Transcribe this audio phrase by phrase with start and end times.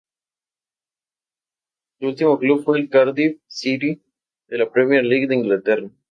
[1.99, 4.01] Su último club fue el Cardiff City,
[4.47, 5.91] de la Premier League de Inglaterra.